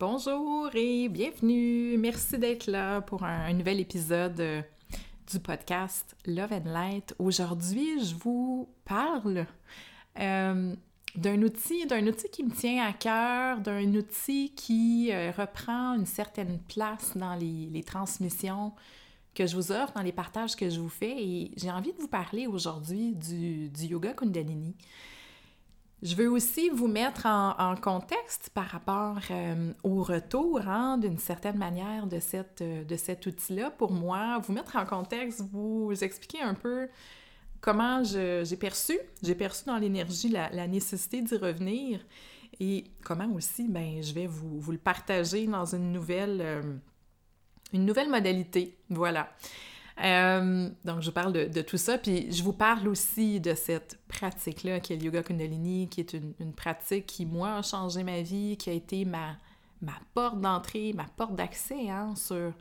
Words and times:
Bonjour 0.00 0.70
et 0.74 1.08
bienvenue. 1.08 1.98
Merci 1.98 2.38
d'être 2.38 2.68
là 2.68 3.00
pour 3.00 3.24
un, 3.24 3.52
nouvel 3.52 3.80
épisode 3.80 4.38
euh, 4.38 4.62
du 5.28 5.40
podcast 5.40 6.14
Love 6.24 6.52
and 6.52 6.70
Light. 6.70 7.16
Aujourd'hui, 7.18 8.04
je 8.04 8.14
vous 8.14 8.68
parle 8.84 9.44
euh, 10.20 10.72
d'un 11.16 11.42
outil, 11.42 11.84
d'un 11.86 12.06
outil 12.06 12.28
qui 12.30 12.44
me 12.44 12.52
tient 12.52 12.86
à 12.86 12.92
cœur, 12.92 13.58
d'un 13.58 13.92
outil 13.94 14.52
qui 14.54 15.10
euh, 15.10 15.32
reprend 15.36 15.94
une 15.94 16.06
certaine 16.06 16.60
place 16.72 17.16
dans 17.16 17.34
les, 17.34 17.82
transmissions 17.82 18.74
que 19.34 19.46
je 19.46 19.56
vous 19.56 19.72
offre, 19.72 19.94
dans 19.94 20.02
les 20.02 20.12
partages 20.12 20.54
que 20.54 20.70
je 20.70 20.78
vous 20.78 20.88
fais. 20.88 21.16
Et 21.20 21.50
j'ai 21.56 21.72
envie 21.72 21.92
de 21.92 21.98
vous 21.98 22.06
parler 22.06 22.46
aujourd'hui 22.46 23.16
du, 23.16 23.68
du 23.68 23.86
yoga 23.86 24.12
Kundalini. 24.12 24.76
Je 26.00 26.14
veux 26.14 26.30
aussi 26.30 26.70
vous 26.70 26.86
mettre 26.86 27.26
en, 27.26 27.74
contexte 27.74 28.50
par 28.54 28.66
rapport 28.66 29.18
euh, 29.32 29.72
au 29.82 30.02
retour, 30.04 30.60
hein, 30.60 30.96
d'une 30.96 31.18
certaine 31.18 31.58
manière, 31.58 32.06
de, 32.06 32.20
euh, 32.62 32.84
de 32.84 32.96
cet 32.96 33.26
outil-là 33.26 33.70
pour 33.72 33.90
moi, 33.90 34.38
vous 34.38 34.52
mettre 34.52 34.76
en 34.76 34.86
contexte, 34.86 35.42
vous 35.52 35.92
expliquer 36.00 36.40
un 36.40 36.54
peu 36.54 36.88
comment 37.60 38.04
j'ai 38.04 38.56
perçu, 38.56 38.96
j'ai 39.24 39.34
perçu 39.34 39.64
dans 39.64 39.76
l'énergie 39.78 40.28
la, 40.28 40.68
nécessité 40.68 41.20
d'y 41.20 41.36
revenir 41.36 42.00
et 42.60 42.84
comment 43.04 43.28
aussi, 43.34 43.66
ben, 43.68 44.00
je 44.00 44.12
vais 44.12 44.28
vous, 44.28 44.60
vous 44.60 44.72
le 44.72 44.78
partager 44.78 45.46
dans 45.48 45.74
une 45.74 45.92
nouvelle, 45.92 46.40
euh, 46.40 46.62
une 47.72 47.84
nouvelle 47.84 48.08
modalité. 48.08 48.78
Voilà. 48.88 49.28
Euh, 50.04 50.70
donc, 50.84 51.00
je 51.00 51.10
parle 51.10 51.32
de, 51.32 51.62
tout 51.62 51.76
ça, 51.76 51.98
puis 51.98 52.30
je 52.30 52.42
vous 52.42 52.52
parle 52.52 52.86
aussi 52.88 53.40
de 53.40 53.54
cette 53.54 53.98
pratique-là 54.08 54.80
qui 54.80 54.92
est 54.92 54.96
le 54.96 55.04
yoga 55.04 55.22
kundalini, 55.22 55.88
qui 55.88 56.00
est 56.00 56.12
une, 56.14 56.52
pratique 56.52 57.06
qui, 57.06 57.26
moi, 57.26 57.56
a 57.56 57.62
changé 57.62 58.04
ma 58.04 58.22
vie, 58.22 58.56
qui 58.56 58.70
a 58.70 58.72
été 58.72 59.04
ma, 59.04 59.36
ma 59.82 59.98
porte 60.14 60.40
d'entrée, 60.40 60.92
ma 60.94 61.06
porte 61.16 61.34
d'accès 61.34 61.90
hein, 61.90 62.14
sur 62.14 62.52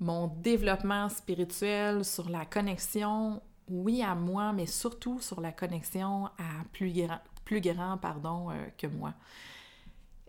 mon 0.00 0.28
développement 0.28 1.08
spirituel, 1.08 2.04
sur 2.04 2.28
la 2.28 2.44
connexion, 2.44 3.40
oui, 3.68 4.02
à 4.02 4.14
moi, 4.14 4.52
mais 4.52 4.66
surtout 4.66 5.20
sur 5.20 5.40
la 5.40 5.52
connexion 5.52 6.26
à 6.26 6.64
plus 6.72 6.92
grand, 6.92 7.20
plus 7.44 7.60
grand 7.60 7.98
pardon, 7.98 8.50
euh, 8.50 8.66
que 8.76 8.86
moi. 8.86 9.14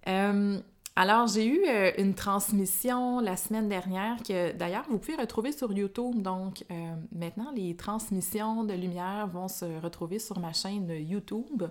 Euh, 0.08 0.60
alors, 1.00 1.28
j'ai 1.28 1.46
eu 1.46 1.64
euh, 1.66 1.94
une 1.98 2.14
transmission 2.14 3.22
la 3.22 3.38
semaine 3.38 3.70
dernière 3.70 4.18
que 4.22 4.52
d'ailleurs 4.52 4.84
vous 4.90 5.00
pouvez 5.00 5.16
retrouver 5.16 5.54
sur 5.54 5.72
YouTube. 5.72 6.22
Donc, 6.22 6.66
euh, 6.70 6.94
maintenant, 7.14 7.54
les 7.56 7.78
transmissions 7.78 8.66
de 8.66 8.74
lumière 8.74 9.26
vont 9.28 9.48
se 9.48 9.80
retrouver 9.80 10.20
sur 10.20 10.42
ma 10.42 10.52
chaîne 10.52 10.90
YouTube. 10.90 11.64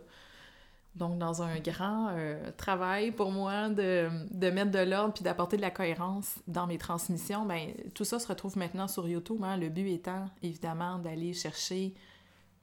Donc, 0.95 1.19
dans 1.19 1.43
un 1.43 1.59
grand 1.59 2.09
euh, 2.13 2.51
travail 2.57 3.11
pour 3.11 3.31
moi 3.31 3.69
de, 3.69 4.09
mettre 4.33 4.71
de 4.71 4.79
l'ordre 4.79 5.13
puis 5.13 5.25
d'apporter 5.25 5.59
de 5.59 5.63
la 5.63 5.71
cohérence 5.73 6.37
dans 6.47 6.67
mes 6.67 6.79
transmissions, 6.79 7.45
bien, 7.45 7.67
tout 7.95 8.07
ça 8.07 8.19
se 8.19 8.29
retrouve 8.29 8.57
maintenant 8.57 8.89
sur 8.89 9.07
YouTube. 9.07 9.45
Hein. 9.45 9.59
Le 9.59 9.69
but 9.69 9.89
étant, 9.89 10.25
évidemment, 10.43 11.01
d'aller 11.01 11.35
chercher 11.35 11.93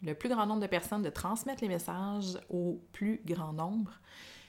le 0.01 0.15
plus 0.15 0.29
grand 0.29 0.47
nombre 0.47 0.61
de 0.61 0.67
personnes, 0.67 1.03
de 1.03 1.11
transmettre 1.11 1.61
les 1.61 1.69
messages 1.69 2.39
au 2.49 2.81
plus 2.91 3.21
grand 3.23 3.53
nombre. 3.53 3.91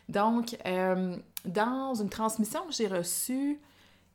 Donc, 0.08 0.56
euh, 0.66 1.16
dans 1.44 1.94
une 1.94 2.08
transmission 2.08 2.66
que 2.66 2.72
j'ai 2.72 2.86
reçue, 2.86 3.60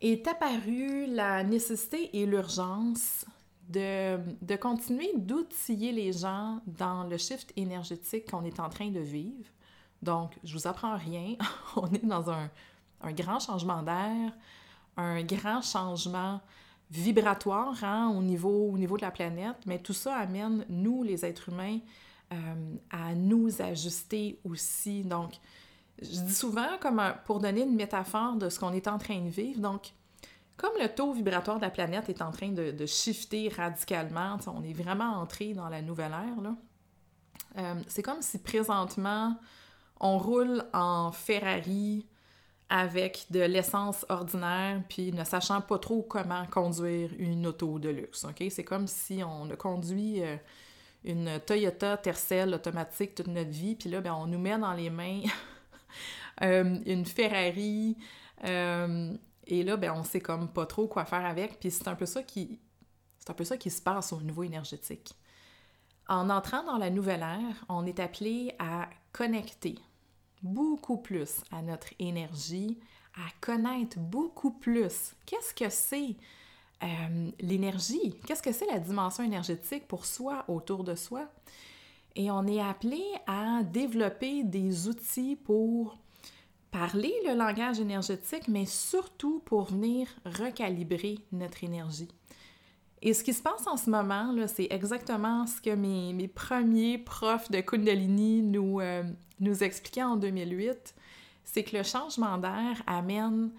est 0.01 0.27
apparue 0.27 1.05
la 1.07 1.43
nécessité 1.43 2.09
et 2.17 2.25
l'urgence 2.25 3.25
de, 3.69 4.17
de, 4.41 4.55
continuer 4.55 5.11
d'outiller 5.15 5.91
les 5.91 6.11
gens 6.11 6.59
dans 6.65 7.03
le 7.03 7.17
shift 7.17 7.53
énergétique 7.55 8.29
qu'on 8.29 8.43
est 8.43 8.59
en 8.59 8.69
train 8.69 8.89
de 8.89 8.99
vivre. 8.99 9.49
Donc, 10.01 10.31
je 10.43 10.53
vous 10.53 10.67
apprends 10.67 10.97
rien. 10.97 11.35
On 11.75 11.87
est 11.93 12.05
dans 12.05 12.31
un, 12.31 12.49
un 13.01 13.13
grand 13.13 13.39
changement 13.39 13.83
d'air, 13.83 14.33
un 14.97 15.23
grand 15.23 15.61
changement 15.61 16.41
vibratoire 16.89 17.81
hein, 17.83 18.13
au, 18.15 18.21
niveau, 18.21 18.71
au 18.71 18.77
niveau 18.77 18.97
de 18.97 19.03
la 19.03 19.11
planète, 19.11 19.55
mais 19.65 19.79
tout 19.79 19.93
ça 19.93 20.15
amène, 20.15 20.65
nous, 20.67 21.03
les 21.03 21.23
êtres 21.25 21.49
humains, 21.49 21.79
euh, 22.33 22.75
à 22.89 23.13
nous 23.15 23.61
ajuster 23.61 24.39
aussi. 24.43 25.03
Donc, 25.03 25.33
je 25.99 26.21
dis 26.21 26.33
souvent, 26.33 26.77
comme 26.79 27.01
pour 27.25 27.39
donner 27.39 27.61
une 27.61 27.75
métaphore 27.75 28.35
de 28.35 28.49
ce 28.49 28.59
qu'on 28.59 28.73
est 28.73 28.87
en 28.87 28.97
train 28.97 29.19
de 29.19 29.29
vivre, 29.29 29.59
donc, 29.59 29.93
comme 30.57 30.73
le 30.79 30.87
taux 30.89 31.13
vibratoire 31.13 31.57
de 31.57 31.63
la 31.63 31.71
planète 31.71 32.09
est 32.09 32.21
en 32.21 32.31
train 32.31 32.49
de, 32.49 32.85
shifter 32.85 33.49
radicalement, 33.49 34.37
on 34.47 34.63
est 34.63 34.73
vraiment 34.73 35.19
entré 35.19 35.53
dans 35.53 35.69
la 35.69 35.81
nouvelle 35.81 36.11
ère, 36.11 36.53
euh, 37.57 37.75
c'est 37.87 38.03
comme 38.03 38.21
si 38.21 38.39
présentement, 38.39 39.35
on 39.99 40.17
roule 40.17 40.63
en 40.73 41.11
Ferrari 41.11 42.05
avec 42.69 43.25
de 43.29 43.41
l'essence 43.41 44.05
ordinaire, 44.07 44.81
puis 44.87 45.11
ne 45.11 45.25
sachant 45.25 45.59
pas 45.59 45.77
trop 45.77 46.03
comment 46.03 46.45
conduire 46.45 47.09
une 47.17 47.45
auto 47.47 47.79
de 47.79 47.89
luxe? 47.89 48.25
C'est 48.49 48.63
comme 48.63 48.87
si 48.87 49.21
on 49.23 49.49
a 49.49 49.55
conduit 49.57 50.23
euh, 50.23 50.37
une 51.03 51.39
Toyota 51.45 51.97
Tercel 51.97 52.53
automatique 52.53 53.15
toute 53.15 53.27
notre 53.27 53.49
vie, 53.49 53.75
puis 53.75 53.89
là, 53.89 53.99
ben, 53.99 54.13
on 54.13 54.25
nous 54.25 54.39
met 54.39 54.57
dans 54.57 54.73
les 54.73 54.89
mains 54.89 55.21
une 56.41 57.05
Ferrari. 57.05 57.97
Euh, 58.45 59.15
et 59.47 59.63
là, 59.63 59.77
ben, 59.77 59.93
on 59.95 60.03
sait 60.03 60.21
comme 60.21 60.51
pas 60.51 60.65
trop 60.65 60.87
quoi 60.87 61.05
faire 61.05 61.25
avec. 61.25 61.59
Puis 61.59 61.71
c'est 61.71 61.87
un 61.87 61.95
peu 61.95 62.05
ça 62.05 62.23
qui. 62.23 62.59
C'est 63.19 63.29
un 63.29 63.35
peu 63.35 63.43
ça 63.43 63.57
qui 63.57 63.69
se 63.69 63.81
passe 63.81 64.13
au 64.13 64.21
niveau 64.21 64.43
énergétique. 64.43 65.13
En 66.07 66.29
entrant 66.29 66.63
dans 66.63 66.77
la 66.77 66.89
nouvelle 66.89 67.21
ère, 67.21 67.65
on 67.69 67.85
est 67.85 67.99
appelé 67.99 68.55
à 68.59 68.89
connecter 69.13 69.75
beaucoup 70.41 70.97
plus 70.97 71.41
à 71.51 71.61
notre 71.61 71.89
énergie, 71.99 72.79
à 73.15 73.29
connaître 73.39 73.99
beaucoup 73.99 74.51
plus. 74.51 75.13
Qu'est-ce 75.25 75.53
que 75.53 75.69
c'est 75.69 76.15
euh, 76.83 77.31
l'énergie? 77.39 78.19
Qu'est-ce 78.25 78.41
que 78.41 78.51
c'est 78.51 78.65
la 78.65 78.79
dimension 78.79 79.23
énergétique 79.23 79.87
pour 79.87 80.05
soi, 80.05 80.45
autour 80.47 80.83
de 80.83 80.95
soi? 80.95 81.29
Et 82.15 82.29
on 82.29 82.45
est 82.47 82.61
appelé 82.61 83.03
à 83.27 83.63
développer 83.63 84.43
des 84.43 84.87
outils 84.87 85.35
pour 85.35 85.97
parler 86.71 87.13
le 87.25 87.35
langage 87.35 87.79
énergétique, 87.79 88.47
mais 88.47 88.65
surtout 88.65 89.41
pour 89.45 89.65
venir 89.65 90.07
recalibrer 90.25 91.19
notre 91.31 91.63
énergie. 91.63 92.09
Et 93.01 93.13
ce 93.13 93.23
qui 93.23 93.33
se 93.33 93.41
passe 93.41 93.65
en 93.65 93.77
ce 93.77 93.89
moment, 93.89 94.35
c'est 94.47 94.67
exactement 94.69 95.47
ce 95.47 95.59
que 95.59 95.73
mes, 95.73 96.27
premiers 96.27 96.97
profs 96.97 97.49
de 97.49 97.59
Kundalini 97.61 98.43
nous, 98.43 98.79
euh, 98.79 99.03
expliquaient 99.61 100.03
en 100.03 100.17
2008, 100.17 100.93
c'est 101.43 101.63
que 101.63 101.77
le 101.77 101.83
changement 101.83 102.37
d'air 102.37 102.81
amène 102.85 103.51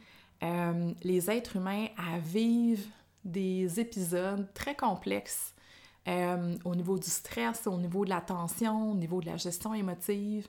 euh, 0.43 0.93
les 1.03 1.31
êtres 1.31 1.57
humains 1.57 1.87
à 1.97 2.19
vivre 2.19 2.85
des 3.25 3.81
épisodes 3.81 4.49
très 4.55 4.77
complexes 4.77 5.52
euh, 6.09 6.57
au 6.65 6.75
niveau 6.75 6.99
du 6.99 7.09
stress, 7.09 7.67
au 7.67 7.79
niveau 7.79 8.05
de 8.05 8.11
la 8.11 8.21
tension, 8.21 8.91
au 8.93 8.95
niveau 8.95 9.21
de 9.21 9.27
la 9.27 9.37
gestion 9.37 9.75
émotive, 9.75 10.49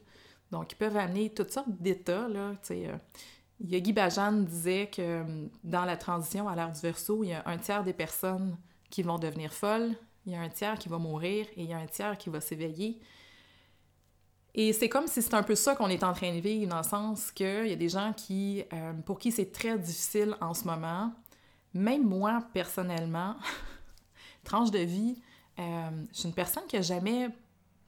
donc, 0.53 0.71
ils 0.71 0.75
peuvent 0.75 0.97
amener 0.97 1.31
toutes 1.31 1.49
sortes 1.49 1.81
d'états. 1.81 2.27
Là, 2.27 2.53
euh, 2.69 2.97
Yogi 3.59 3.91
Bajan 3.91 4.33
disait 4.33 4.87
que 4.87 5.01
euh, 5.01 5.47
dans 5.63 5.83
la 5.83 5.97
transition 5.97 6.47
à 6.47 6.55
l'ère 6.55 6.71
du 6.71 6.79
verso, 6.79 7.23
il 7.23 7.29
y 7.29 7.33
a 7.33 7.41
un 7.47 7.57
tiers 7.57 7.83
des 7.83 7.91
personnes 7.91 8.55
qui 8.91 9.01
vont 9.01 9.17
devenir 9.17 9.51
folles, 9.51 9.95
il 10.27 10.33
y 10.33 10.35
a 10.35 10.41
un 10.41 10.49
tiers 10.49 10.77
qui 10.77 10.89
va 10.89 10.99
mourir 10.99 11.47
et 11.55 11.63
il 11.63 11.69
y 11.69 11.73
a 11.73 11.79
un 11.79 11.87
tiers 11.87 12.19
qui 12.19 12.29
va 12.29 12.39
s'éveiller. 12.39 13.01
Et 14.53 14.73
c'est 14.73 14.89
comme 14.89 15.07
si 15.07 15.23
c'est 15.23 15.33
un 15.33 15.41
peu 15.41 15.55
ça 15.55 15.75
qu'on 15.75 15.89
est 15.89 16.03
en 16.03 16.13
train 16.13 16.35
de 16.35 16.39
vivre, 16.39 16.69
dans 16.69 16.77
le 16.77 16.83
sens 16.83 17.31
qu'il 17.31 17.67
y 17.67 17.73
a 17.73 17.75
des 17.75 17.89
gens 17.89 18.13
qui, 18.15 18.63
pour 19.07 19.17
qui 19.17 19.31
c'est 19.31 19.51
très 19.51 19.79
difficile 19.79 20.37
en 20.39 20.53
ce 20.53 20.65
moment. 20.65 21.11
Même 21.73 22.07
moi, 22.07 22.43
personnellement, 22.53 23.35
tranche 24.43 24.69
de 24.69 24.77
vie, 24.77 25.19
je 25.57 25.93
suis 26.11 26.27
une 26.27 26.33
personne 26.33 26.63
qui 26.67 26.77
a 26.77 26.81
jamais 26.81 27.29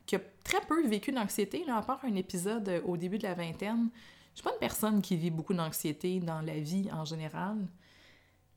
qui 0.06 0.16
a 0.16 0.22
très 0.44 0.62
peu 0.62 0.86
vécu 0.88 1.12
d'anxiété, 1.12 1.64
à 1.70 1.82
part 1.82 2.00
un 2.04 2.16
épisode 2.16 2.68
euh, 2.70 2.82
au 2.86 2.98
début 2.98 3.18
de 3.18 3.24
la 3.24 3.34
vingtaine. 3.34 3.90
Je 4.34 4.40
suis 4.40 4.44
pas 4.44 4.54
une 4.54 4.60
personne 4.60 5.02
qui 5.02 5.16
vit 5.16 5.32
beaucoup 5.32 5.54
d'anxiété 5.54 6.20
dans 6.20 6.42
la 6.42 6.60
vie 6.60 6.90
en 6.92 7.06
général. 7.06 7.58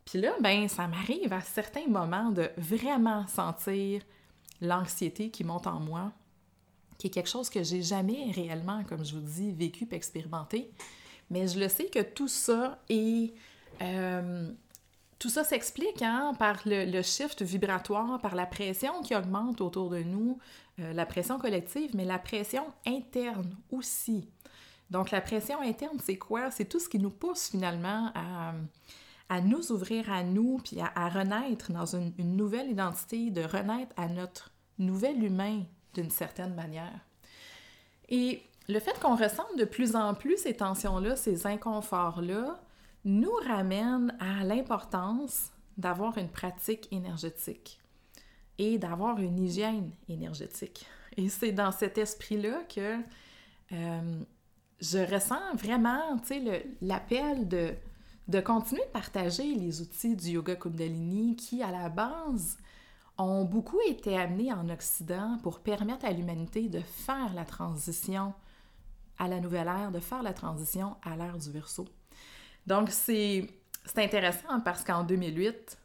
Puis 0.04 0.20
là, 0.20 0.32
ben, 0.40 0.68
ça 0.68 0.88
m'arrive 0.88 1.32
à 1.32 1.40
certains 1.40 1.86
moments 1.86 2.30
de 2.30 2.50
vraiment 2.56 3.26
sentir 3.28 4.02
l'anxiété 4.60 5.30
qui 5.30 5.44
monte 5.44 5.66
en 5.66 5.78
moi, 5.78 6.12
qui 6.98 7.06
est 7.06 7.10
quelque 7.10 7.28
chose 7.28 7.48
que 7.48 7.62
j'ai 7.62 7.82
jamais 7.82 8.32
réellement, 8.32 8.82
comme 8.84 9.04
je 9.04 9.14
vous 9.14 9.20
dis, 9.20 9.52
vécu 9.52 9.86
expérimenté. 9.90 10.70
Mais 11.30 11.46
je 11.46 11.60
le 11.60 11.68
sais 11.68 11.86
que 11.86 12.02
tout 12.02 12.28
ça 12.28 12.82
est... 12.88 13.32
Euh, 13.80 14.50
tout 15.18 15.28
ça 15.28 15.42
s'explique 15.42 16.02
hein, 16.02 16.32
par 16.38 16.60
le, 16.64 17.02
shift 17.02 17.42
vibratoire, 17.42 18.20
par 18.20 18.34
la 18.34 18.46
pression 18.46 19.02
qui 19.02 19.16
augmente 19.16 19.60
autour 19.60 19.90
de 19.90 20.02
nous, 20.02 20.38
euh, 20.78 20.92
la 20.92 21.06
pression 21.06 21.38
collective, 21.38 21.90
mais 21.94 22.04
la 22.04 22.18
pression 22.18 22.64
interne 22.86 23.56
aussi. 23.70 24.28
Donc 24.90 25.10
la 25.10 25.20
pression 25.20 25.60
interne, 25.60 25.98
c'est 26.02 26.18
quoi? 26.18 26.50
C'est 26.50 26.66
tout 26.66 26.78
ce 26.78 26.88
qui 26.88 26.98
nous 26.98 27.10
pousse 27.10 27.48
finalement 27.50 28.12
à, 28.14 29.40
nous 29.40 29.72
ouvrir 29.72 30.10
à 30.10 30.22
nous, 30.22 30.58
puis 30.64 30.78
à, 30.80 31.08
renaître 31.08 31.72
dans 31.72 31.96
une, 31.96 32.12
nouvelle 32.18 32.70
identité, 32.70 33.30
de 33.30 33.42
renaître 33.42 33.92
à 33.96 34.08
notre 34.08 34.50
nouvel 34.78 35.22
humain 35.22 35.64
d'une 35.94 36.10
certaine 36.10 36.54
manière. 36.54 37.00
Et 38.08 38.42
le 38.68 38.80
fait 38.80 38.98
qu'on 39.00 39.16
ressente 39.16 39.58
de 39.58 39.64
plus 39.64 39.96
en 39.96 40.14
plus 40.14 40.38
ces 40.38 40.54
tensions-là, 40.54 41.16
ces 41.16 41.46
inconforts-là, 41.46 42.58
nous 43.08 43.34
ramène 43.46 44.14
à 44.20 44.44
l'importance 44.44 45.50
d'avoir 45.78 46.18
une 46.18 46.28
pratique 46.28 46.88
énergétique 46.92 47.80
et 48.58 48.76
d'avoir 48.78 49.18
une 49.18 49.38
hygiène 49.38 49.92
énergétique. 50.08 50.86
Et 51.16 51.28
c'est 51.30 51.52
dans 51.52 51.72
cet 51.72 51.96
esprit-là 51.96 52.64
que 52.68 52.98
euh, 53.72 54.20
je 54.80 54.98
ressens 54.98 55.54
vraiment 55.54 56.16
l'appel 56.82 57.48
de, 57.48 57.74
de 58.28 58.40
continuer 58.40 58.82
de 58.84 58.92
partager 58.92 59.54
les 59.54 59.80
outils 59.80 60.14
du 60.14 60.30
yoga 60.30 60.56
Kundalini 60.56 61.34
qui, 61.34 61.62
à 61.62 61.70
la 61.70 61.88
base, 61.88 62.58
ont 63.16 63.44
beaucoup 63.44 63.80
été 63.88 64.18
amenés 64.18 64.52
en 64.52 64.68
Occident 64.68 65.38
pour 65.42 65.60
permettre 65.60 66.04
à 66.04 66.12
l'humanité 66.12 66.68
de 66.68 66.80
faire 66.80 67.32
la 67.34 67.44
transition 67.44 68.34
à 69.18 69.28
la 69.28 69.40
nouvelle 69.40 69.66
ère, 69.66 69.92
de 69.92 69.98
faire 69.98 70.22
la 70.22 70.34
transition 70.34 70.96
à 71.02 71.16
l'ère 71.16 71.38
du 71.38 71.50
verso. 71.50 71.86
Donc, 72.68 72.90
c'est 72.90 73.48
intéressant 73.96 74.60
parce 74.62 74.84
qu'en 74.84 75.02
2008, 75.02 75.78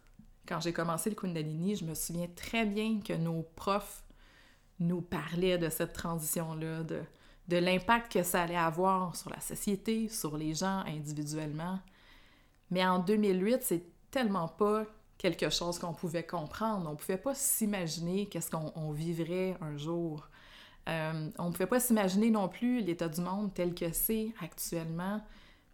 quand 0.45 0.59
j'ai 0.59 0.73
commencé 0.73 1.09
le 1.09 1.15
Kundalini, 1.15 1.77
je 1.77 1.85
me 1.85 1.93
souviens 1.93 2.27
très 2.35 2.65
bien 2.65 2.99
que 2.99 3.13
nos 3.13 3.43
profs 3.55 4.03
nous 4.81 5.01
parlaient 5.01 5.57
de 5.57 5.69
cette 5.69 5.93
transition-là, 5.93 6.83
de, 6.83 6.99
de 7.47 7.55
l'impact 7.55 8.11
que 8.11 8.21
ça 8.21 8.41
allait 8.41 8.57
avoir 8.57 9.15
sur 9.15 9.29
la 9.29 9.39
société, 9.39 10.09
sur 10.09 10.35
les 10.35 10.53
gens 10.53 10.83
individuellement. 10.85 11.79
Mais 12.69 12.85
en 12.85 12.99
2008, 12.99 13.59
c'est 13.61 13.85
tellement 14.11 14.49
pas 14.49 14.83
quelque 15.17 15.49
chose 15.49 15.79
qu'on 15.79 15.93
pouvait 15.93 16.25
comprendre. 16.25 16.89
On 16.91 16.97
pouvait 16.97 17.15
pas 17.15 17.33
s'imaginer 17.33 18.25
qu'est-ce 18.25 18.51
qu'on 18.51 18.91
vivrait 18.91 19.55
un 19.61 19.77
jour. 19.77 20.27
Euh, 20.89 21.29
on 21.39 21.45
ne 21.45 21.51
pouvait 21.53 21.65
pas 21.65 21.79
s'imaginer 21.79 22.29
non 22.29 22.49
plus 22.49 22.81
l'état 22.81 23.07
du 23.07 23.21
monde 23.21 23.53
tel 23.53 23.73
que 23.73 23.93
c'est 23.93 24.33
actuellement. 24.41 25.21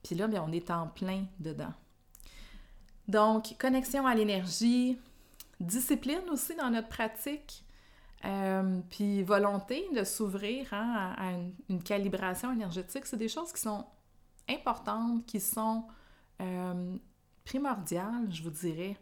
Puis 0.04 0.16
là, 0.16 0.28
bien, 0.28 0.44
on 0.48 0.52
est 0.52 0.72
en 0.72 0.88
plein 0.88 1.26
dedans. 1.40 1.74
Donc, 3.08 3.56
connexion 3.58 4.06
à 4.06 4.16
l'énergie, 4.16 4.98
discipline 5.60 6.30
aussi 6.32 6.56
dans 6.56 6.70
notre 6.70 6.90
pratique, 6.90 7.64
euh, 8.26 8.82
puis 8.90 9.24
volonté 9.24 9.88
de 9.96 10.04
s'ouvrir 10.04 10.68
hein, 10.74 11.16
à, 11.18 11.32
une, 11.70 11.82
calibration 11.82 12.52
énergétique, 12.52 13.06
c'est 13.06 13.18
des 13.18 13.30
choses 13.30 13.52
qui 13.54 13.62
sont 13.62 13.86
importantes, 14.50 15.26
qui 15.26 15.40
sont 15.40 15.86
euh, 16.42 16.96
primordiales, 17.46 18.28
je 18.30 18.44
vous 18.44 18.50
dirais. 18.50 18.98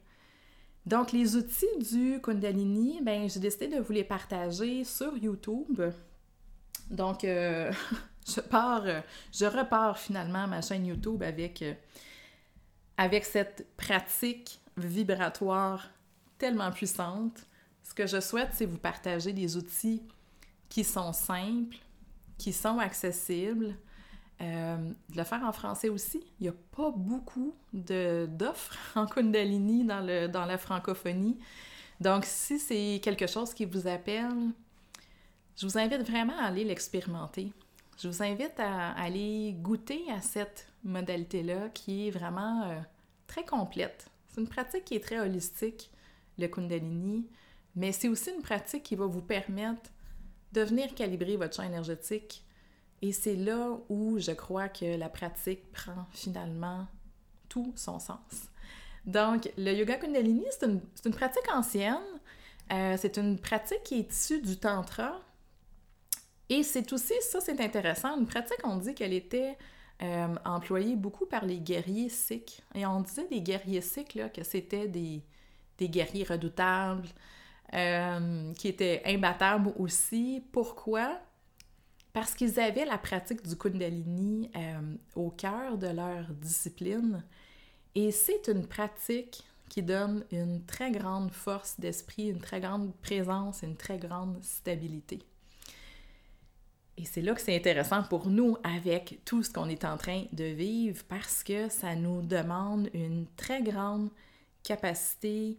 Donc, 0.86 1.12
les 1.12 1.36
outils 1.36 1.66
du 1.80 2.22
Kundalini, 2.22 3.02
ben, 3.02 3.30
j'ai 3.30 3.42
décidé 3.42 3.68
de 3.68 3.82
vous 3.82 3.92
les 3.92 4.06
partager 4.06 4.86
sur 4.86 5.18
YouTube. 5.18 5.82
Donc, 6.90 7.26
euh, 7.26 7.74
je 8.28 8.42
pars, 8.42 8.84
je 9.34 9.46
repars 9.46 9.98
finalement 9.98 10.48
ma 10.48 10.62
chaîne 10.62 10.86
YouTube 10.86 11.24
avec, 11.24 11.64
avec 12.98 13.26
cette 13.26 13.68
pratique 13.78 14.60
vibratoire 14.78 15.90
tellement 16.38 16.72
puissante 16.72 17.48
ce 17.88 17.94
que 17.94 18.06
je 18.06 18.20
souhaite, 18.20 18.50
c'est 18.54 18.66
vous 18.66 18.78
partager 18.78 19.32
des 19.32 19.56
outils 19.56 20.02
qui 20.68 20.84
sont 20.84 21.14
simples, 21.14 21.78
qui 22.38 22.52
sont 22.52 22.80
accessibles, 22.80 23.76
euh, 24.42 24.76
de 25.10 25.18
le 25.18 25.24
faire 25.24 25.44
en 25.44 25.54
français 25.54 25.88
aussi. 25.88 26.22
Il 26.40 26.44
n'y 26.44 26.50
a 26.50 26.56
pas 26.76 26.92
beaucoup 26.92 27.56
d'offres 27.74 28.78
en 28.96 29.06
Kundalini 29.06 29.86
dans 29.86 30.46
la 30.46 30.58
francophonie. 30.58 31.38
Donc, 32.02 32.26
si 32.26 32.60
c'est 32.60 33.00
quelque 33.02 33.26
chose 33.26 33.54
qui 33.54 33.66
vous 33.66 33.88
appelle, 33.88 34.52
je 35.56 35.66
vous 35.66 35.78
invite 35.78 36.08
vraiment 36.08 36.38
à 36.38 36.48
aller 36.48 36.66
l'expérimenter. 36.66 37.52
Je 37.98 38.08
vous 38.08 38.22
invite 38.22 38.60
à, 38.60 38.92
aller 38.92 39.56
goûter 39.60 40.04
à 40.12 40.22
cette 40.22 40.68
modalité-là 40.84 41.70
qui 41.70 42.08
est 42.08 42.12
vraiment 42.12 42.64
euh, 42.64 42.80
très 43.26 43.44
complète. 43.44 44.10
C'est 44.28 44.42
une 44.42 44.48
pratique 44.48 44.86
qui 44.86 44.96
est 44.96 45.04
très 45.04 45.20
holistique, 45.20 45.90
le 46.38 46.48
Kundalini. 46.48 47.28
Mais 47.76 47.92
c'est 47.92 48.08
aussi 48.08 48.32
une 48.32 48.42
pratique 48.42 48.84
qui 48.84 48.96
va 48.96 49.06
vous 49.06 49.22
permettre 49.22 49.90
de 50.54 50.62
venir 50.62 50.94
calibrer 50.94 51.38
votre 51.38 51.56
champ 51.56 51.64
énergétique. 51.64 52.44
Et 53.02 53.12
c'est 53.12 53.36
là 53.36 53.78
où 53.90 54.20
je 54.20 54.32
crois 54.32 54.70
que 54.70 54.98
la 54.98 55.10
pratique 55.10 55.72
prend 55.72 56.06
finalement 56.12 56.88
tout 57.50 57.74
son 57.76 58.00
sens. 58.00 58.50
Donc, 59.06 59.50
le 59.58 59.74
yoga 59.74 59.96
kundalini, 59.96 60.46
c'est 60.52 60.66
une, 60.66 61.14
pratique 61.14 61.52
ancienne. 61.54 61.98
Euh, 62.72 62.96
c'est 63.00 63.18
une 63.18 63.40
pratique 63.40 63.84
qui 63.84 64.00
est 64.00 64.12
issue 64.12 64.42
du 64.42 64.58
tantra. 64.58 65.22
Et 66.50 66.64
c'est 66.64 66.92
aussi, 66.94 67.14
ça 67.22 67.42
c'est 67.42 67.60
intéressant, 67.60 68.18
une 68.18 68.26
pratique, 68.26 68.60
on 68.64 68.78
dit 68.78 68.94
qu'elle 68.94 69.14
était 69.14 69.58
euh, 70.02 70.36
employée 70.46 70.96
beaucoup 70.96 71.26
par 71.26 71.46
les 71.46 71.60
guerriers 71.60 72.10
sikhs. 72.10 72.62
Et 72.76 72.86
on 72.86 73.02
disait 73.02 73.28
des 73.28 73.42
guerriers 73.42 73.82
sikhs 73.82 74.32
que 74.34 74.44
c'était 74.44 74.88
des, 74.88 75.24
des 75.78 75.90
guerriers 75.90 76.24
redoutables, 76.24 77.08
euh, 77.74 78.54
qui 78.54 78.70
étaient 78.70 79.02
imbattables 79.06 79.74
aussi. 79.78 80.42
Pourquoi? 80.52 81.20
Parce 82.14 82.34
qu'ils 82.34 82.60
avaient 82.60 82.86
la 82.86 82.98
pratique 82.98 83.46
du 83.46 83.58
Kundalini 83.58 84.50
euh, 84.56 84.96
au 85.16 85.30
cœur 85.32 85.78
de 85.78 85.88
leur 85.88 86.30
discipline. 86.34 87.24
Et 87.94 88.12
c'est 88.12 88.48
une 88.48 88.66
pratique 88.66 89.44
qui 89.70 89.84
donne 89.84 90.24
une 90.32 90.64
très 90.66 90.92
grande 90.92 91.32
force 91.32 91.78
d'esprit, 91.80 92.30
une 92.30 92.40
très 92.40 92.62
grande 92.62 92.96
présence, 93.02 93.64
une 93.64 93.76
très 93.76 93.98
grande 93.98 94.42
stabilité. 94.42 95.20
Et 96.98 97.06
c'est 97.06 97.22
là 97.22 97.34
que 97.34 97.42
c'est 97.42 97.56
intéressant 97.56 98.04
pour 98.04 98.28
nous 98.28 98.58
avec 98.64 99.20
tout 99.24 99.44
ce 99.44 99.52
qu'on 99.52 99.70
est 99.70 99.86
en 99.86 99.98
train 99.98 100.24
de 100.34 100.46
vivre 100.46 101.04
parce 101.08 101.44
que 101.44 101.70
ça 101.70 101.96
nous 101.96 102.22
demande 102.22 102.90
une 102.94 103.28
très 103.36 103.62
grande 103.62 104.10
capacité 104.64 105.58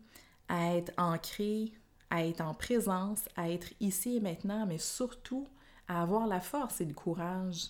à 0.48 0.74
être 0.74 0.92
ancré 0.98 1.72
à 2.10 2.24
être 2.24 2.40
en 2.40 2.54
présence, 2.54 3.28
à 3.36 3.50
être 3.50 3.68
ici 3.80 4.16
et 4.16 4.20
maintenant, 4.20 4.66
mais 4.66 4.78
surtout 4.78 5.46
à 5.86 6.02
avoir 6.02 6.26
la 6.26 6.40
force 6.40 6.80
et 6.80 6.84
le 6.84 6.94
courage 6.94 7.68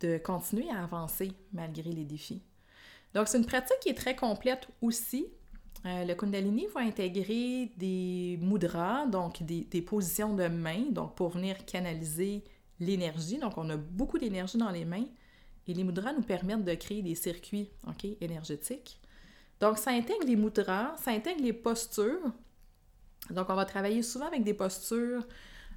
de 0.00 0.18
continuer 0.18 0.70
à 0.70 0.82
avancer 0.82 1.32
malgré 1.52 1.90
les 1.90 2.04
défis. 2.04 2.42
Donc, 3.14 3.28
c'est 3.28 3.38
une 3.38 3.46
pratique 3.46 3.78
qui 3.80 3.90
est 3.90 3.94
très 3.94 4.16
complète 4.16 4.68
aussi. 4.82 5.26
Euh, 5.86 6.04
le 6.04 6.14
Kundalini 6.14 6.66
va 6.74 6.80
intégrer 6.80 7.70
des 7.76 8.38
mudras, 8.40 9.06
donc 9.06 9.42
des, 9.42 9.82
positions 9.82 10.34
de 10.34 10.48
main, 10.48 10.86
donc 10.90 11.14
pour 11.14 11.28
venir 11.28 11.64
canaliser 11.64 12.42
l'énergie. 12.84 13.38
Donc, 13.38 13.58
on 13.58 13.68
a 13.70 13.76
beaucoup 13.76 14.18
d'énergie 14.18 14.58
dans 14.58 14.70
les 14.70 14.84
mains 14.84 15.06
et 15.66 15.74
les 15.74 15.84
mudras 15.84 16.12
nous 16.12 16.22
permettent 16.22 16.64
de 16.64 16.74
créer 16.74 17.02
des 17.02 17.14
circuits 17.14 17.70
énergétiques. 18.20 19.00
Donc, 19.60 19.78
ça 19.78 19.90
intègre 19.90 20.26
les 20.26 20.36
mudras, 20.36 20.96
ça 20.98 21.10
intègre 21.10 21.42
les 21.42 21.52
postures, 21.52 22.32
donc, 23.30 23.48
on 23.48 23.54
va 23.54 23.64
travailler 23.64 24.02
souvent 24.02 24.26
avec 24.26 24.44
des 24.44 24.54
postures 24.54 25.26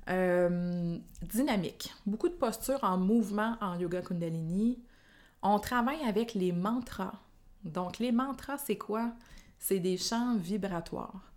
euh, 0.09 0.97
dynamiques, 1.21 1.93
beaucoup 2.05 2.29
de 2.29 2.33
postures 2.33 2.83
en 2.83 2.97
mouvement 2.97 3.57
en 3.61 3.77
yoga 3.77 4.01
kundalini. 4.01 4.79
On 5.41 5.59
travaille 5.59 6.03
avec 6.05 6.33
les 6.33 6.51
mantras. 6.51 7.13
Donc, 7.63 7.99
les 7.99 8.11
mantras, 8.11 8.57
c'est 8.57 8.77
quoi? 8.77 9.13
C'est 9.59 9.79
des 9.79 9.97
chants 9.97 10.35
vibratoires. 10.37 11.31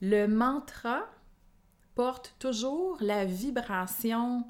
Le 0.00 0.26
mantra 0.26 1.06
porte 1.94 2.34
toujours 2.38 2.96
la 3.00 3.24
vibration 3.24 4.44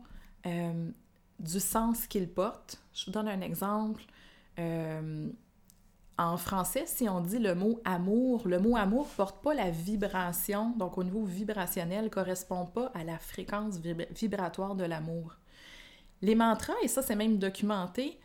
euh, 0.47 0.91
du 1.39 1.61
sens 1.61 2.07
qu'il 2.07 2.29
porte. 2.29 2.81
Je 2.93 3.07
vous 3.07 3.13
donne 3.13 3.29
un 3.29 3.41
exemple. 3.41 4.03
Euh, 4.59 5.29
en 6.19 6.37
français, 6.37 6.85
si 6.87 7.09
on 7.09 7.21
dit 7.21 7.39
le 7.39 7.55
mot 7.55 7.81
amour, 7.85 8.47
le 8.47 8.59
mot 8.59 8.77
amour 8.77 9.09
porte 9.09 9.43
pas 9.43 9.55
la 9.55 9.71
vibration, 9.71 10.71
donc 10.77 10.99
au 10.99 11.05
niveau 11.05 11.25
vibrationnel, 11.25 12.11
correspond 12.11 12.67
pas 12.67 12.93
à 12.95 13.03
la 13.03 13.19
fréquence 13.19 13.79
vibratoire 14.11 14.75
de 14.75 14.85
l'amour. 14.85 15.37
Les 16.21 16.35
mantras, 16.35 16.75
et 16.83 16.89
ça 16.89 17.03
c'est 17.03 17.17
même 17.17 17.39
documenté, 17.39 18.21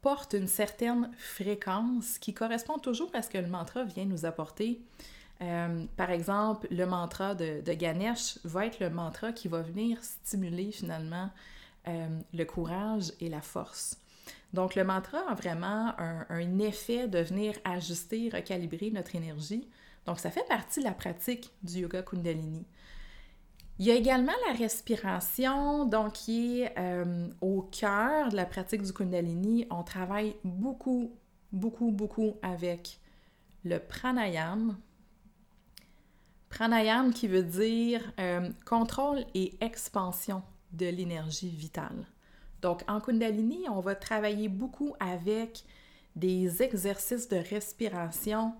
portent 0.00 0.34
une 0.34 0.48
certaine 0.48 1.10
fréquence 1.16 2.18
qui 2.18 2.32
correspond 2.32 2.78
toujours 2.78 3.10
à 3.12 3.22
ce 3.22 3.28
que 3.28 3.38
le 3.38 3.48
mantra 3.48 3.84
vient 3.84 4.04
nous 4.04 4.24
apporter. 4.24 4.80
Euh, 5.42 5.86
par 5.96 6.10
exemple, 6.10 6.68
le 6.70 6.86
mantra 6.86 7.34
de, 7.34 7.60
Ganesh 7.72 8.38
va 8.44 8.66
être 8.66 8.80
le 8.80 8.90
mantra 8.90 9.32
qui 9.32 9.48
va 9.48 9.60
venir 9.60 9.98
stimuler 10.02 10.70
finalement 10.70 11.30
euh, 11.88 12.08
le 12.32 12.44
courage 12.44 13.12
et 13.20 13.28
la 13.28 13.40
force. 13.40 13.98
Donc, 14.52 14.76
le 14.76 14.84
mantra 14.84 15.18
a 15.28 15.34
vraiment 15.34 15.94
un, 15.98 16.58
effet 16.58 17.08
de 17.08 17.18
venir 17.18 17.54
ajuster, 17.64 18.30
recalibrer 18.32 18.90
notre 18.90 19.16
énergie. 19.16 19.68
Donc, 20.06 20.20
ça 20.20 20.30
fait 20.30 20.46
partie 20.46 20.80
de 20.80 20.84
la 20.84 20.92
pratique 20.92 21.50
du 21.62 21.80
yoga 21.80 22.02
Kundalini. 22.02 22.64
Il 23.78 23.86
y 23.86 23.90
a 23.90 23.94
également 23.94 24.32
la 24.46 24.54
respiration, 24.54 25.86
donc 25.86 26.12
qui 26.12 26.60
est 26.60 26.78
euh, 26.78 27.28
au 27.40 27.62
cœur 27.62 28.28
de 28.28 28.36
la 28.36 28.44
pratique 28.44 28.82
du 28.82 28.92
Kundalini. 28.92 29.66
On 29.70 29.82
travaille 29.82 30.36
beaucoup, 30.44 31.16
beaucoup, 31.50 31.90
beaucoup 31.90 32.36
avec 32.42 33.00
le 33.64 33.78
pranayam. 33.78 34.76
Pranayam 36.52 37.14
qui 37.14 37.28
veut 37.28 37.42
dire 37.42 38.12
euh, 38.20 38.50
contrôle 38.66 39.24
et 39.34 39.54
expansion 39.62 40.42
de 40.72 40.84
l'énergie 40.84 41.48
vitale. 41.48 42.06
Donc, 42.60 42.82
en 42.88 43.00
Kundalini, 43.00 43.64
on 43.70 43.80
va 43.80 43.94
travailler 43.94 44.50
beaucoup 44.50 44.94
avec 45.00 45.64
des 46.14 46.62
exercices 46.62 47.26
de 47.30 47.38
respiration. 47.38 48.52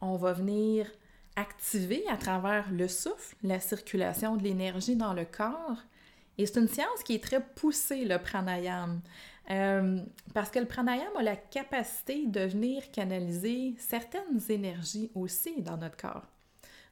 On 0.00 0.16
va 0.16 0.32
venir 0.32 0.90
activer 1.36 2.02
à 2.08 2.16
travers 2.16 2.70
le 2.72 2.88
souffle 2.88 3.36
la 3.42 3.60
circulation 3.60 4.36
de 4.36 4.44
l'énergie 4.44 4.96
dans 4.96 5.12
le 5.12 5.26
corps. 5.26 5.82
Et 6.38 6.46
c'est 6.46 6.58
une 6.58 6.68
science 6.68 7.02
qui 7.04 7.14
est 7.14 7.22
très 7.22 7.44
poussée, 7.44 8.06
le 8.06 8.16
pranayama, 8.16 8.94
euh, 9.50 10.00
parce 10.32 10.50
que 10.50 10.60
le 10.60 10.66
pranayama 10.66 11.20
a 11.20 11.22
la 11.22 11.36
capacité 11.36 12.26
de 12.26 12.40
venir 12.40 12.90
canaliser 12.90 13.74
certaines 13.76 14.40
énergies 14.48 15.10
aussi 15.14 15.60
dans 15.60 15.76
notre 15.76 15.98
corps. 15.98 16.37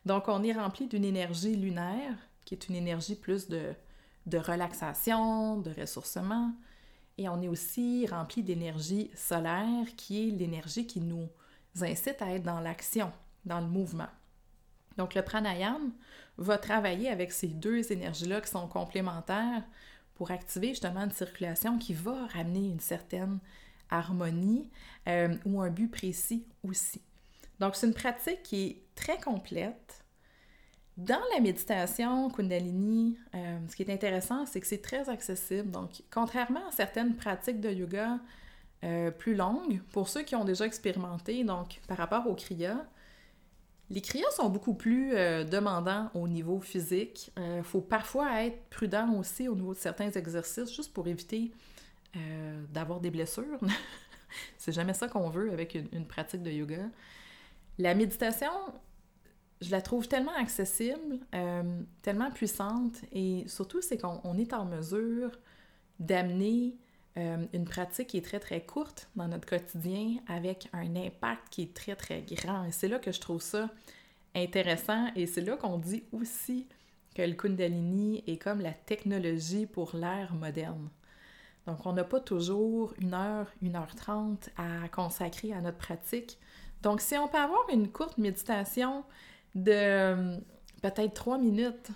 Donc, 0.06 0.28
on 0.28 0.42
est 0.42 0.52
rempli 0.52 0.86
d'une 0.86 1.04
énergie 1.04 1.56
lunaire, 1.56 2.16
qui 2.44 2.54
est 2.54 2.68
une 2.68 2.76
énergie 2.76 3.16
plus 3.16 3.48
de, 3.48 3.74
de 4.26 4.38
relaxation, 4.38 5.58
de 5.58 5.72
ressourcement, 5.78 6.54
et 7.18 7.28
on 7.28 7.42
est 7.42 7.48
aussi 7.48 8.06
rempli 8.06 8.42
d'énergie 8.42 9.10
solaire, 9.14 9.86
qui 9.96 10.28
est 10.28 10.30
l'énergie 10.30 10.86
qui 10.86 11.00
nous 11.00 11.28
incite 11.80 12.22
à 12.22 12.30
être 12.32 12.44
dans 12.44 12.60
l'action, 12.60 13.12
dans 13.44 13.60
le 13.60 13.66
mouvement. 13.66 14.08
Donc 14.96 15.14
le 15.14 15.22
pranayama 15.22 15.90
va 16.38 16.58
travailler 16.58 17.08
avec 17.08 17.32
ces 17.32 17.48
deux 17.48 17.90
énergies-là 17.92 18.40
qui 18.40 18.50
sont 18.50 18.66
complémentaires 18.66 19.62
pour 20.14 20.30
activer 20.30 20.68
justement 20.68 21.04
une 21.04 21.10
circulation 21.10 21.78
qui 21.78 21.94
va 21.94 22.26
ramener 22.28 22.68
une 22.68 22.80
certaine 22.80 23.38
harmonie 23.90 24.70
euh, 25.08 25.36
ou 25.44 25.60
un 25.60 25.70
but 25.70 25.90
précis 25.90 26.46
aussi. 26.62 27.02
Donc 27.60 27.76
c'est 27.76 27.86
une 27.86 27.94
pratique 27.94 28.42
qui 28.42 28.64
est 28.64 28.82
très 28.94 29.18
complète. 29.18 30.04
Dans 30.96 31.20
la 31.34 31.40
méditation 31.40 32.30
Kundalini, 32.30 33.18
euh, 33.34 33.58
ce 33.68 33.76
qui 33.76 33.82
est 33.82 33.92
intéressant, 33.92 34.46
c'est 34.46 34.60
que 34.60 34.66
c'est 34.66 34.80
très 34.80 35.10
accessible. 35.10 35.70
Donc, 35.70 36.02
contrairement 36.10 36.66
à 36.68 36.72
certaines 36.72 37.14
pratiques 37.16 37.60
de 37.60 37.70
yoga 37.70 38.18
euh, 38.82 39.10
plus 39.10 39.34
longues, 39.34 39.82
pour 39.92 40.08
ceux 40.08 40.22
qui 40.22 40.34
ont 40.36 40.44
déjà 40.44 40.64
expérimenté, 40.64 41.44
donc 41.44 41.80
par 41.86 41.98
rapport 41.98 42.26
au 42.26 42.34
Kriya, 42.34 42.86
les 43.90 44.00
kriyas 44.00 44.30
sont 44.32 44.48
beaucoup 44.48 44.74
plus 44.74 45.14
euh, 45.14 45.44
demandants 45.44 46.10
au 46.14 46.26
niveau 46.26 46.60
physique. 46.60 47.30
Il 47.36 47.62
faut 47.62 47.82
parfois 47.82 48.42
être 48.42 48.68
prudent 48.70 49.12
aussi 49.14 49.48
au 49.48 49.54
niveau 49.54 49.74
de 49.74 49.78
certains 49.78 50.10
exercices, 50.10 50.74
juste 50.74 50.92
pour 50.92 51.06
éviter 51.06 51.52
d'avoir 52.72 53.00
des 53.00 53.10
blessures. 53.10 53.60
c'est 54.58 54.72
jamais 54.72 54.94
ça 54.94 55.08
qu'on 55.08 55.28
veut 55.28 55.52
avec 55.52 55.74
une, 55.74 56.06
pratique 56.06 56.42
de 56.42 56.50
yoga. 56.50 56.88
La 57.78 57.94
méditation, 57.94 58.50
je 59.60 59.70
la 59.70 59.82
trouve 59.82 60.08
tellement 60.08 60.34
accessible, 60.34 61.18
tellement 62.02 62.30
puissante, 62.30 62.96
et 63.12 63.44
surtout, 63.48 63.82
c'est 63.82 63.98
qu'on 63.98 64.38
est 64.38 64.52
en 64.52 64.64
mesure 64.64 65.30
d'amener 65.98 66.76
euh, 67.18 67.46
une 67.54 67.64
pratique 67.64 68.08
qui 68.08 68.18
est 68.18 68.24
très 68.24 68.40
très 68.40 68.60
courte 68.60 69.08
dans 69.16 69.26
notre 69.26 69.46
quotidien 69.46 70.16
avec 70.26 70.68
un 70.74 70.96
impact 70.96 71.48
qui 71.50 71.62
est 71.62 71.74
très 71.74 71.96
très 71.96 72.20
grand. 72.20 72.64
Et 72.64 72.72
c'est 72.72 72.88
là 72.88 72.98
que 72.98 73.10
je 73.10 73.20
trouve 73.20 73.40
ça 73.40 73.70
intéressant 74.34 75.08
et 75.16 75.26
c'est 75.26 75.40
là 75.40 75.56
qu'on 75.56 75.78
dit 75.78 76.04
aussi 76.12 76.66
que 77.14 77.22
le 77.22 77.32
Kundalini 77.32 78.22
est 78.26 78.36
comme 78.36 78.60
la 78.60 78.72
technologie 78.72 79.64
pour 79.64 79.96
l'ère 79.96 80.34
moderne. 80.34 80.90
Donc 81.66 81.86
on 81.86 81.94
n'a 81.94 82.04
pas 82.04 82.20
toujours 82.20 82.92
une 83.00 83.14
heure, 83.14 83.50
une 83.62 83.76
heure 83.76 83.94
trente 83.94 84.50
à 84.58 84.86
consacrer 84.90 85.54
à 85.54 85.62
notre 85.62 85.78
pratique. 85.78 86.38
Donc 86.82 87.00
si 87.00 87.16
on 87.16 87.28
peut 87.28 87.38
avoir 87.38 87.68
une 87.72 87.90
courte 87.90 88.18
méditation 88.18 89.04
de 89.54 89.72
euh, 89.72 90.36
peut-être 90.82 91.14
trois 91.14 91.38
minutes 91.38 91.90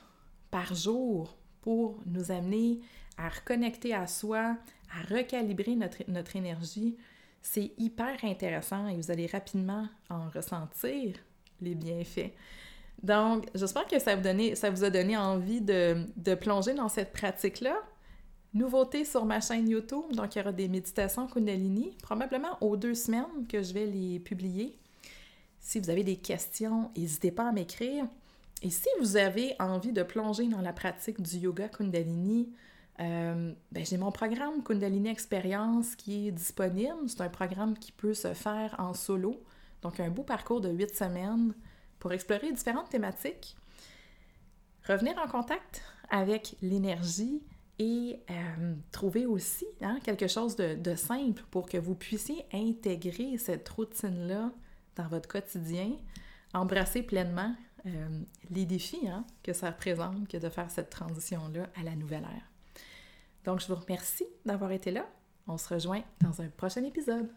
par 0.51 0.75
jour 0.75 1.37
pour 1.63 1.99
nous 2.07 2.31
amener 2.31 2.81
à 3.17 3.29
reconnecter 3.29 3.95
à 3.95 4.07
soi, 4.07 4.57
à 4.93 5.15
recalibrer 5.15 5.77
notre, 5.77 5.99
notre 6.09 6.37
énergie, 6.37 6.97
c'est 7.43 7.73
hyper 7.79 8.17
intéressant 8.25 8.87
et 8.89 8.97
vous 8.97 9.11
allez 9.11 9.27
rapidement 9.27 9.87
en 10.09 10.29
ressentir 10.29 11.15
les 11.61 11.75
bienfaits. 11.75 12.33
Donc, 13.03 13.47
j'espère 13.55 13.87
que 13.87 13.99
ça 13.99 14.15
vous, 14.17 14.85
a 14.85 14.91
donné 14.91 15.17
envie 15.17 15.61
de, 15.61 16.07
de 16.17 16.35
plonger 16.35 16.75
dans 16.75 16.89
cette 16.89 17.13
pratique-là. 17.13 17.77
Nouveauté 18.53 19.05
sur 19.05 19.25
ma 19.27 19.41
chaîne 19.41 19.69
YouTube, 19.69 20.13
donc 20.13 20.35
il 20.35 20.39
y 20.39 20.43
aura 20.43 20.51
des 20.51 20.67
méditations 20.67 21.29
Kundalini, 21.29 21.97
probablement 22.03 22.59
aux 22.61 22.77
deux 22.77 22.95
semaines 22.95 23.47
que 23.49 23.63
je 23.63 23.73
vais 23.73 23.87
les 23.87 24.19
publier. 24.19 24.77
Si 25.61 25.79
vous 25.79 25.89
avez 25.89 26.03
des 26.03 26.17
questions, 26.17 26.91
n'hésitez 26.97 27.31
pas 27.31 27.49
à 27.49 27.53
m'écrire. 27.53 28.07
Et 28.63 28.71
si 28.71 28.89
vous 28.99 29.17
avez 29.17 29.55
envie 29.61 29.93
de 29.93 30.03
plonger 30.03 30.49
dans 30.49 30.63
la 30.63 30.73
pratique 30.73 31.23
du 31.23 31.37
yoga 31.37 31.69
Kundalini, 31.69 32.53
euh, 32.99 33.53
ben, 33.71 33.87
j'ai 33.87 33.97
mon 33.97 34.11
programme 34.11 34.65
Kundalini 34.65 35.11
Experience 35.11 35.95
qui 35.95 36.27
est 36.27 36.33
disponible. 36.33 37.09
C'est 37.09 37.21
un 37.21 37.29
programme 37.29 37.79
qui 37.79 37.93
peut 37.93 38.15
se 38.15 38.35
faire 38.35 38.75
en 38.79 38.95
solo, 38.95 39.41
donc 39.83 40.01
un 40.01 40.11
beau 40.11 40.25
parcours 40.25 40.61
de 40.61 40.71
huit 40.71 40.93
semaines 40.93 41.55
pour 42.01 42.13
explorer 42.13 42.51
différentes 42.51 42.89
thématiques, 42.89 43.57
revenir 44.89 45.15
en 45.25 45.29
contact 45.29 45.83
avec 46.11 46.57
l'énergie 46.63 47.43
et 47.81 48.21
euh, 48.31 48.75
trouver 48.93 49.25
aussi 49.25 49.65
hein, 49.81 49.99
quelque 50.05 50.29
chose 50.29 50.55
de, 50.55 50.95
simple 50.95 51.43
pour 51.51 51.67
que 51.67 51.79
vous 51.79 51.95
puissiez 51.95 52.45
intégrer 52.53 53.39
cette 53.39 53.67
routine-là 53.71 54.53
dans 54.97 55.09
votre 55.09 55.27
quotidien, 55.27 55.93
embrasser 56.53 57.03
pleinement 57.03 57.55
euh, 57.87 58.21
les 58.51 58.67
défis 58.67 59.09
hein, 59.09 59.25
que 59.43 59.55
ça 59.55 59.71
représente 59.71 60.29
que 60.29 60.37
de 60.37 60.51
faire 60.51 60.71
cette 60.71 60.91
transition-là 60.91 61.71
à 61.75 61.83
la 61.83 61.97
nouvelle 61.97 62.25
ère. 62.25 62.51
Donc, 63.47 63.61
je 63.61 63.67
vous 63.69 63.77
remercie 63.77 64.27
d'avoir 64.45 64.73
été 64.73 64.91
là. 64.91 65.07
On 65.47 65.57
se 65.57 65.73
rejoint 65.73 66.03
dans 66.21 66.43
un 66.43 66.49
prochain 66.49 66.85
épisode. 66.85 67.31